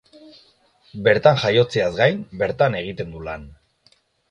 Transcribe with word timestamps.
Bertan 1.07 1.37
jaiotzeaz 1.43 1.91
gain 2.01 2.25
bertan 2.41 2.81
egiten 2.83 3.15
du 3.17 3.25
lan. 3.31 3.49